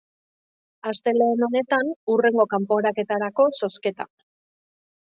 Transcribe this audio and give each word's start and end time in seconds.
Astelehen 0.91 1.45
honetan, 1.49 1.91
hurrengo 2.15 2.49
kanporaketarako 2.55 3.49
zozketa. 3.63 4.11